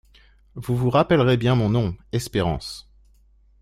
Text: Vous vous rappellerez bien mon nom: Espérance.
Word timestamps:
Vous 0.55 0.75
vous 0.75 0.89
rappellerez 0.89 1.37
bien 1.37 1.53
mon 1.53 1.69
nom: 1.69 1.95
Espérance. 2.11 2.89